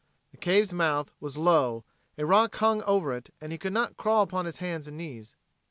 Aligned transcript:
The 0.31 0.37
cave's 0.37 0.73
mouth 0.73 1.11
was 1.19 1.37
low, 1.37 1.83
a 2.17 2.25
rock 2.25 2.55
hung 2.55 2.81
over 2.85 3.13
it 3.13 3.31
and 3.39 3.51
he 3.51 3.59
could 3.59 3.71
not 3.71 3.97
crawl 3.97 4.23
upon 4.23 4.45
his 4.47 4.57
hands 4.57 4.87
and 4.87 4.97
knees. 4.97 5.35